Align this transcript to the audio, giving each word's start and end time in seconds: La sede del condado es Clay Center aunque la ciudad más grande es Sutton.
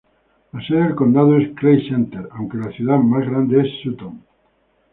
La 0.51 0.59
sede 0.65 0.79
del 0.85 0.95
condado 0.95 1.37
es 1.37 1.49
Clay 1.53 1.87
Center 1.87 2.27
aunque 2.31 2.57
la 2.57 2.71
ciudad 2.71 2.97
más 2.97 3.23
grande 3.23 3.61
es 3.61 3.67
Sutton. 3.83 4.23